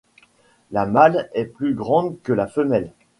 [0.71, 2.91] La mâle est plus grand que la femelle.